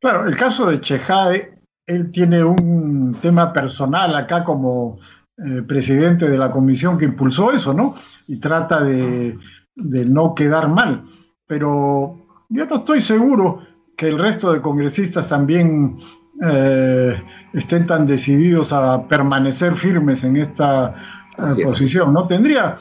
Claro, 0.00 0.26
el 0.26 0.36
caso 0.36 0.66
de 0.66 0.80
Chejade, 0.80 1.58
él 1.86 2.10
tiene 2.10 2.42
un 2.42 3.18
tema 3.20 3.52
personal 3.52 4.14
acá 4.14 4.44
como 4.44 4.98
eh, 5.36 5.62
presidente 5.62 6.28
de 6.28 6.38
la 6.38 6.50
comisión 6.50 6.96
que 6.96 7.04
impulsó 7.04 7.52
eso, 7.52 7.74
¿no? 7.74 7.94
Y 8.26 8.38
trata 8.38 8.82
de, 8.82 9.38
de 9.74 10.04
no 10.04 10.34
quedar 10.34 10.68
mal. 10.68 11.02
Pero 11.46 12.26
yo 12.48 12.66
no 12.66 12.76
estoy 12.76 13.00
seguro 13.00 13.60
que 13.96 14.08
el 14.08 14.18
resto 14.18 14.52
de 14.52 14.60
congresistas 14.60 15.28
también 15.28 15.96
eh, 16.42 17.22
estén 17.52 17.86
tan 17.86 18.06
decididos 18.06 18.72
a 18.72 19.06
permanecer 19.06 19.76
firmes 19.76 20.24
en 20.24 20.36
esta 20.36 20.94
eh, 21.36 21.64
posición. 21.64 22.12
¿no? 22.12 22.26
Tendría, 22.26 22.76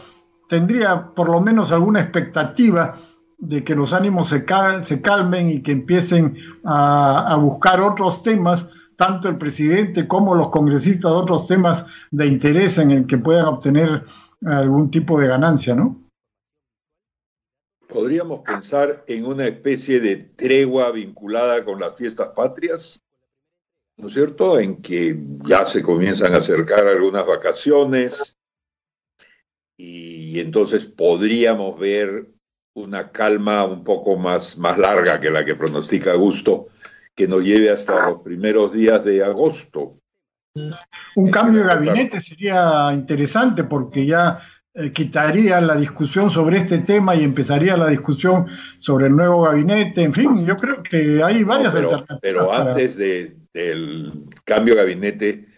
tendría 0.50 1.14
por 1.16 1.30
lo 1.30 1.40
menos 1.40 1.72
alguna 1.72 2.02
expectativa 2.02 3.00
de 3.38 3.64
que 3.64 3.76
los 3.76 3.94
ánimos 3.94 4.28
se, 4.28 4.44
calmen 4.44 5.50
y 5.50 5.62
que 5.62 5.72
empiecen 5.72 6.38
a, 6.66 7.34
a, 7.34 7.38
buscar 7.38 7.80
otros 7.80 8.22
temas, 8.24 8.68
tanto 8.98 9.30
el 9.30 9.38
presidente 9.38 10.08
como 10.08 10.36
los 10.36 10.50
congresistas, 10.50 11.12
otros 11.12 11.48
temas 11.48 11.86
de 12.12 12.26
interés 12.26 12.80
en 12.80 12.92
el 12.92 13.08
que 13.08 13.18
puedan 13.18 13.46
obtener 13.46 14.04
algún 14.46 14.92
tipo 14.92 15.20
de 15.20 15.28
ganancia, 15.28 15.76
¿no? 15.76 16.04
¿Podríamos 17.88 18.42
pensar 18.42 19.04
en 19.08 19.26
una 19.26 19.48
especie 19.48 20.00
de 20.00 20.18
tregua 20.18 20.92
vinculada 20.92 21.64
con 21.64 21.80
las 21.80 21.96
fiestas 21.96 22.30
patrias? 22.30 23.02
¿No 23.98 24.08
es 24.08 24.14
cierto? 24.14 24.60
En 24.60 24.82
que 24.82 25.18
ya 25.46 25.66
se 25.66 25.82
comienzan 25.82 26.34
a 26.34 26.38
acercar 26.38 26.88
algunas 26.88 27.26
vacaciones 27.26 28.39
y 29.82 30.42
entonces 30.42 30.86
podríamos 30.86 31.80
ver 31.80 32.28
una 32.74 33.12
calma 33.12 33.64
un 33.66 33.86
poco 33.86 34.18
más, 34.18 34.58
más 34.58 34.78
larga 34.78 35.22
que 35.22 35.32
la 35.32 35.46
que 35.46 35.56
pronostica 35.56 36.12
Augusto, 36.12 36.68
que 37.16 37.30
nos 37.30 37.44
lleve 37.44 37.72
hasta 37.72 38.10
los 38.10 38.22
primeros 38.22 38.74
días 38.74 39.06
de 39.06 39.24
agosto. 39.24 39.98
Un 41.16 41.32
cambio 41.32 41.62
de 41.62 41.68
gabinete 41.68 42.20
sería 42.20 42.92
interesante 42.94 43.64
porque 43.64 44.06
ya 44.06 44.40
eh, 44.74 44.92
quitaría 44.92 45.62
la 45.62 45.76
discusión 45.76 46.30
sobre 46.30 46.58
este 46.58 46.80
tema 46.80 47.16
y 47.16 47.24
empezaría 47.24 47.78
la 47.78 47.88
discusión 47.88 48.48
sobre 48.78 49.08
el 49.08 49.16
nuevo 49.16 49.44
gabinete. 49.44 50.04
En 50.04 50.14
fin, 50.14 50.46
yo 50.46 50.58
creo 50.58 50.84
que 50.84 51.24
hay 51.24 51.46
varias 51.46 51.74
pero, 51.74 51.88
alternativas. 51.88 52.20
Pero 52.22 52.54
antes 52.54 52.98
del 52.98 54.26
cambio 54.44 54.76
de 54.76 54.82
gabinete, 54.82 55.49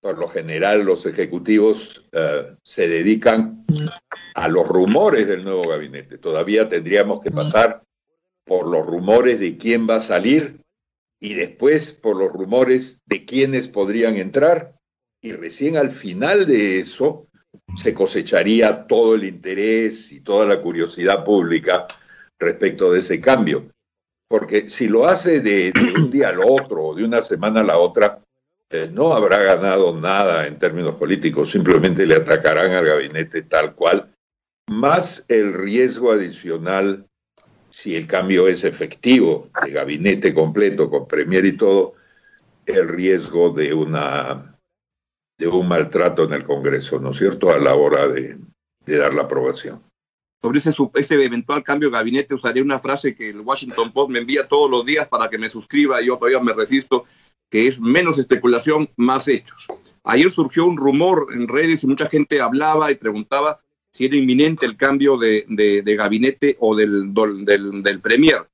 por 0.00 0.18
lo 0.18 0.28
general 0.28 0.84
los 0.84 1.06
ejecutivos 1.06 2.08
eh, 2.12 2.54
se 2.62 2.88
dedican 2.88 3.64
a 4.34 4.48
los 4.48 4.66
rumores 4.66 5.26
del 5.26 5.44
nuevo 5.44 5.68
gabinete. 5.68 6.18
Todavía 6.18 6.68
tendríamos 6.68 7.20
que 7.20 7.30
pasar 7.30 7.82
por 8.44 8.66
los 8.68 8.86
rumores 8.86 9.40
de 9.40 9.56
quién 9.56 9.88
va 9.88 9.96
a 9.96 10.00
salir 10.00 10.60
y 11.20 11.34
después 11.34 11.92
por 11.92 12.16
los 12.16 12.32
rumores 12.32 13.00
de 13.06 13.24
quiénes 13.24 13.68
podrían 13.68 14.16
entrar. 14.16 14.76
Y 15.20 15.32
recién 15.32 15.76
al 15.76 15.90
final 15.90 16.46
de 16.46 16.78
eso 16.78 17.26
se 17.76 17.94
cosecharía 17.94 18.86
todo 18.86 19.14
el 19.14 19.24
interés 19.24 20.12
y 20.12 20.20
toda 20.20 20.46
la 20.46 20.60
curiosidad 20.60 21.24
pública 21.24 21.86
respecto 22.38 22.92
de 22.92 23.00
ese 23.00 23.20
cambio. 23.20 23.70
Porque 24.28 24.68
si 24.68 24.88
lo 24.88 25.06
hace 25.06 25.40
de, 25.40 25.72
un 25.96 26.10
día 26.10 26.28
al 26.28 26.40
otro 26.40 26.86
o 26.86 26.94
de 26.94 27.04
una 27.04 27.22
semana 27.22 27.60
a 27.60 27.64
la 27.64 27.78
otra, 27.78 28.20
eh, 28.70 28.90
no 28.92 29.12
habrá 29.12 29.38
ganado 29.38 29.94
nada 29.98 30.46
en 30.46 30.58
términos 30.58 30.96
políticos, 30.96 31.50
simplemente 31.50 32.04
le 32.04 32.16
atacarán 32.16 32.72
al 32.72 32.84
gabinete 32.84 33.42
tal 33.42 33.74
cual, 33.74 34.12
más 34.68 35.24
el 35.28 35.54
riesgo 35.54 36.10
adicional, 36.10 37.06
si 37.70 37.94
el 37.94 38.06
cambio 38.06 38.48
es 38.48 38.64
efectivo, 38.64 39.50
de 39.64 39.70
gabinete 39.70 40.34
completo 40.34 40.90
con 40.90 41.06
Premier 41.06 41.44
y 41.44 41.56
todo, 41.56 41.94
el 42.66 42.88
riesgo 42.88 43.50
de 43.50 43.72
una 43.72 44.56
de 45.38 45.46
un 45.46 45.68
maltrato 45.68 46.24
en 46.24 46.32
el 46.32 46.44
Congreso, 46.44 46.98
¿no 46.98 47.10
es 47.10 47.18
cierto?, 47.18 47.50
a 47.50 47.58
la 47.58 47.74
hora 47.74 48.08
de, 48.08 48.38
dar 48.86 49.12
la 49.12 49.22
aprobación. 49.22 49.82
Sobre 50.42 50.58
ese, 50.58 50.72
ese, 50.94 51.24
eventual 51.24 51.62
cambio 51.62 51.90
de 51.90 51.96
gabinete 51.96 52.34
usaré 52.34 52.62
una 52.62 52.78
frase 52.78 53.14
que 53.14 53.28
el 53.28 53.40
Washington 53.40 53.92
Post 53.92 54.10
me 54.10 54.18
envía 54.18 54.48
todos 54.48 54.70
los 54.70 54.84
días 54.84 55.08
para 55.08 55.28
que 55.28 55.38
me 55.38 55.50
suscriba 55.50 56.00
y 56.00 56.06
yo 56.06 56.16
todavía 56.16 56.40
me 56.40 56.52
resisto, 56.52 57.04
que 57.50 57.66
es 57.66 57.80
menos 57.80 58.18
especulación, 58.18 58.88
más 58.96 59.28
hechos. 59.28 59.66
Ayer 60.04 60.30
surgió 60.30 60.66
un 60.66 60.76
rumor 60.76 61.28
en 61.32 61.48
redes 61.48 61.84
y 61.84 61.86
mucha 61.86 62.06
gente 62.06 62.40
hablaba 62.40 62.90
y 62.90 62.96
preguntaba 62.96 63.60
si 63.92 64.06
era 64.06 64.16
inminente 64.16 64.66
el 64.66 64.76
cambio 64.76 65.16
de, 65.16 65.82
gabinete 65.96 66.56
o 66.60 66.76
del, 66.76 68.00
Premier. 68.02 68.46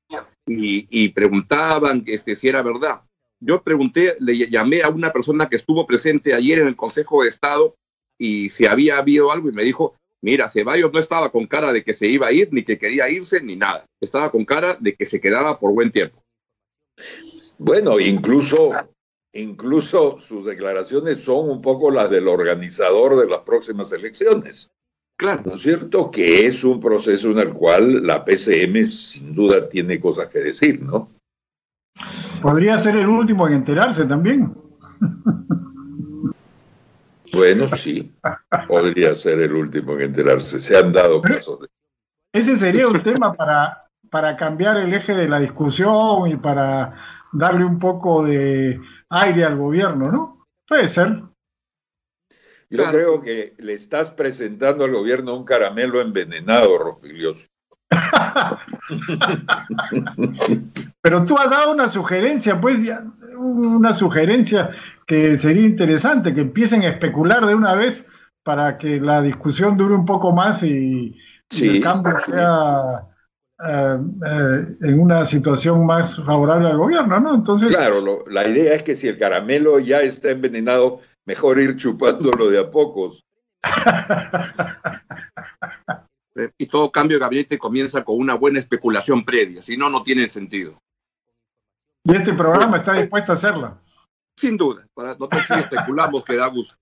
Y, 0.47 0.87
y 0.91 1.09
preguntaban 1.11 2.05
este, 2.07 2.37
si 2.37 2.49
era 2.49 2.63
verdad. 2.63 3.03
Yo 3.41 3.63
pregunté, 3.63 4.17
le 4.21 4.49
llamé 4.49 4.83
a 4.83 4.89
una 4.89 5.13
persona 5.13 5.49
que 5.49 5.57
estuvo 5.57 5.87
presente 5.87 6.33
ayer 6.33 6.61
en 6.61 6.69
el 6.69 6.77
Consejo 6.77 7.23
de 7.23 7.29
Estado 7.29 7.75
y 8.19 8.51
si 8.51 8.67
había 8.67 8.99
habido 8.99 9.33
algo 9.33 9.49
y 9.49 9.53
me 9.53 9.65
dijo, 9.65 9.97
mira, 10.21 10.49
Ceballos 10.49 10.93
no 10.93 11.01
estaba 11.01 11.31
con 11.31 11.47
cara 11.47 11.73
de 11.73 11.83
que 11.83 11.93
se 11.93 12.07
iba 12.07 12.29
a 12.29 12.33
ir, 12.33 12.49
ni 12.53 12.63
que 12.63 12.79
quería 12.79 13.11
irse, 13.11 13.43
ni 13.43 13.57
nada. 13.57 13.85
Estaba 14.01 14.31
con 14.31 14.45
cara 14.45 14.77
de 14.79 14.95
que 14.95 15.07
se 15.07 15.21
quedaba 15.21 15.59
por 15.59 15.73
buen 15.73 15.91
tiempo. 15.91 16.23
Bueno, 17.65 18.01
incluso, 18.01 18.71
incluso 19.33 20.19
sus 20.19 20.45
declaraciones 20.45 21.23
son 21.23 21.49
un 21.49 21.63
poco 21.63 21.93
las 21.93 22.11
del 22.11 22.27
organizador 22.27 23.17
de 23.21 23.29
las 23.29 23.41
próximas 23.41 23.93
elecciones. 23.93 24.73
Claro. 25.17 25.43
¿No 25.45 25.55
es 25.55 25.63
cierto? 25.63 26.11
Que 26.11 26.47
es 26.47 26.65
un 26.65 26.81
proceso 26.81 27.31
en 27.31 27.39
el 27.39 27.53
cual 27.53 28.05
la 28.05 28.25
PCM 28.25 28.85
sin 28.85 29.33
duda 29.33 29.69
tiene 29.69 30.01
cosas 30.01 30.29
que 30.29 30.41
decir, 30.41 30.83
¿no? 30.83 31.09
Podría 32.43 32.77
ser 32.81 32.97
el 32.97 33.07
último 33.07 33.47
en 33.47 33.55
enterarse 33.55 34.05
también. 34.07 34.53
Bueno, 37.33 37.69
sí, 37.69 38.13
podría 38.67 39.15
ser 39.15 39.41
el 39.41 39.55
último 39.55 39.95
en 39.95 40.03
enterarse. 40.03 40.61
Se 40.61 40.77
han 40.77 40.93
dado 40.93 41.23
casos 41.23 41.61
de... 41.61 41.69
Ese 42.33 42.57
sería 42.57 42.89
un 42.89 43.01
tema 43.03 43.33
para, 43.33 43.89
para 44.11 44.37
cambiar 44.37 44.79
el 44.79 44.93
eje 44.93 45.15
de 45.15 45.29
la 45.29 45.39
discusión 45.39 46.27
y 46.27 46.37
para 46.37 47.22
darle 47.33 47.65
un 47.65 47.79
poco 47.79 48.25
de 48.25 48.81
aire 49.11 49.45
al 49.45 49.57
gobierno, 49.57 50.11
¿no? 50.11 50.49
Puede 50.67 50.89
ser. 50.89 51.23
Yo 52.71 52.85
creo 52.85 53.21
que 53.21 53.55
le 53.59 53.75
estás 53.75 54.13
presentando 54.13 54.85
al 54.85 54.93
gobierno 54.93 55.37
un 55.37 55.45
caramelo 55.45 56.01
envenenado, 56.01 56.79
Rospiglioso. 56.79 57.49
Pero 61.03 61.25
tú 61.25 61.37
has 61.37 61.51
dado 61.51 61.73
una 61.73 61.91
sugerencia, 61.91 62.59
pues, 62.59 62.79
una 63.37 63.93
sugerencia 63.93 64.71
que 65.07 65.37
sería 65.37 65.67
interesante, 65.67 66.33
que 66.33 66.41
empiecen 66.41 66.81
a 66.83 66.89
especular 66.89 67.45
de 67.45 67.55
una 67.55 67.75
vez 67.75 68.07
para 68.43 68.79
que 68.79 68.99
la 69.01 69.21
discusión 69.21 69.77
dure 69.77 69.95
un 69.95 70.07
poco 70.07 70.33
más 70.33 70.63
y, 70.63 71.19
el 71.61 71.83
cambio 71.83 72.19
sea 72.21 73.12
eh, 73.65 73.99
eh, 74.27 74.77
en 74.81 75.01
una 75.01 75.25
situación 75.25 75.87
más 75.87 76.17
favorable 76.17 76.69
al 76.69 76.79
gobierno, 76.79 77.21
¿no? 77.21 77.35
Entonces. 77.35 77.69
Claro, 77.69 78.25
la 78.29 78.49
idea 78.49 78.75
es 78.75 78.83
que 78.83 78.97
si 78.97 79.09
el 79.09 79.19
caramelo 79.19 79.79
ya 79.79 80.01
está 80.01 80.31
envenenado, 80.31 81.01
mejor 81.25 81.59
ir 81.59 81.77
chupándolo 81.77 82.51
de 82.51 82.61
a 82.61 82.71
pocos. 82.71 83.25
y 86.59 86.67
todo 86.67 86.91
cambio 86.91 87.19
de 87.19 87.21
gabinete 87.21 87.59
comienza 87.59 88.03
con 88.03 88.19
una 88.19 88.35
buena 88.35 88.59
especulación 88.59 89.25
previa, 89.25 89.63
si 89.63 89.77
no, 89.77 89.89
no 89.89 90.03
tiene 90.03 90.29
sentido. 90.29 90.81
Y 92.05 92.17
este 92.17 92.33
programa 92.33 92.79
está 92.79 92.95
dispuesto 92.95 93.33
a 93.33 93.37
hacerla. 93.37 93.79
Sin 94.37 94.57
duda, 94.57 94.85
para 94.93 95.11
nosotros 95.11 95.43
sí 95.47 95.55
especulamos 95.55 96.25
que 96.25 96.37
da 96.37 96.49
gusto. 96.49 96.75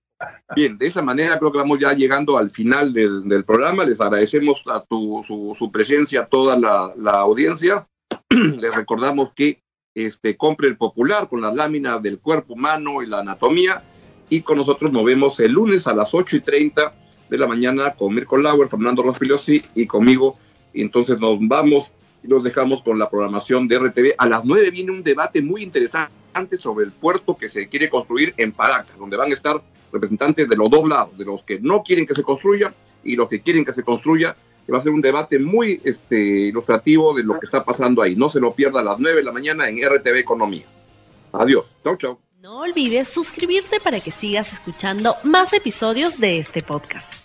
Bien, 0.55 0.77
de 0.77 0.87
esa 0.87 1.01
manera 1.01 1.39
creo 1.39 1.51
que 1.51 1.57
vamos 1.57 1.79
ya 1.79 1.93
llegando 1.93 2.37
al 2.37 2.49
final 2.49 2.93
del, 2.93 3.43
programa. 3.45 3.85
Les 3.85 4.01
agradecemos 4.01 4.63
a 4.67 4.83
su, 4.87 5.69
presencia 5.71 6.21
a 6.21 6.25
toda 6.25 6.57
la, 6.57 7.11
audiencia. 7.11 7.87
Les 8.29 8.75
recordamos 8.75 9.31
que 9.35 9.61
este, 9.95 10.35
compre 10.37 10.67
el 10.67 10.77
popular 10.77 11.27
con 11.29 11.41
las 11.41 11.55
láminas 11.55 12.01
del 12.01 12.19
cuerpo 12.19 12.53
humano 12.53 13.01
y 13.01 13.07
la 13.07 13.19
anatomía. 13.19 13.83
Y 14.29 14.41
con 14.41 14.57
nosotros 14.57 14.91
nos 14.91 15.03
vemos 15.03 15.39
el 15.39 15.51
lunes 15.51 15.87
a 15.87 15.93
las 15.93 16.13
8 16.13 16.37
y 16.37 16.39
30 16.41 16.93
de 17.29 17.37
la 17.37 17.47
mañana 17.47 17.91
con 17.91 18.13
Mirko 18.13 18.37
Lauer, 18.37 18.67
Fernando 18.67 19.03
Rospilosi 19.03 19.63
y 19.73 19.85
conmigo. 19.85 20.37
Entonces 20.73 21.19
nos 21.19 21.37
vamos 21.39 21.91
y 22.23 22.27
nos 22.27 22.43
dejamos 22.43 22.83
con 22.83 22.99
la 22.99 23.09
programación 23.09 23.67
de 23.67 23.79
RTV. 23.79 24.15
A 24.17 24.27
las 24.27 24.45
9 24.45 24.69
viene 24.71 24.91
un 24.91 25.03
debate 25.03 25.41
muy 25.41 25.63
interesante 25.63 26.57
sobre 26.57 26.85
el 26.85 26.91
puerto 26.91 27.35
que 27.35 27.49
se 27.49 27.67
quiere 27.67 27.89
construir 27.89 28.33
en 28.37 28.51
Paracas, 28.51 28.97
donde 28.97 29.17
van 29.17 29.31
a 29.31 29.33
estar 29.33 29.61
representantes 29.91 30.47
de 30.47 30.55
los 30.55 30.69
dos 30.69 30.87
lados, 30.87 31.17
de 31.17 31.25
los 31.25 31.43
que 31.43 31.59
no 31.59 31.83
quieren 31.83 32.05
que 32.05 32.13
se 32.13 32.23
construya 32.23 32.73
y 33.03 33.15
los 33.15 33.29
que 33.29 33.41
quieren 33.41 33.65
que 33.65 33.73
se 33.73 33.83
construya, 33.83 34.35
va 34.71 34.77
a 34.77 34.83
ser 34.83 34.91
un 34.91 35.01
debate 35.01 35.37
muy 35.39 35.81
este, 35.83 36.17
ilustrativo 36.17 37.13
de 37.13 37.23
lo 37.23 37.39
que 37.39 37.45
está 37.45 37.63
pasando 37.63 38.01
ahí. 38.01 38.15
No 38.15 38.29
se 38.29 38.39
lo 38.39 38.53
pierda 38.53 38.79
a 38.79 38.83
las 38.83 38.99
9 38.99 39.17
de 39.17 39.23
la 39.23 39.31
mañana 39.31 39.67
en 39.67 39.77
RTV 39.77 40.17
Economía. 40.17 40.65
Adiós. 41.33 41.65
Chau, 41.83 41.97
chau. 41.97 42.19
No 42.41 42.59
olvides 42.59 43.07
suscribirte 43.07 43.79
para 43.79 43.99
que 43.99 44.11
sigas 44.11 44.53
escuchando 44.53 45.15
más 45.23 45.53
episodios 45.53 46.19
de 46.19 46.39
este 46.39 46.61
podcast. 46.61 47.20